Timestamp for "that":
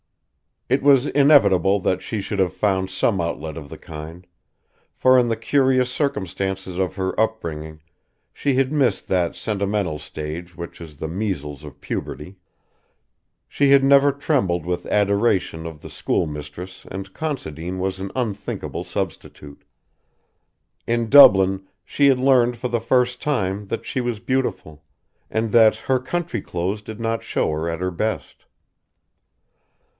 1.81-2.01, 9.09-9.35, 23.67-23.85, 25.51-25.75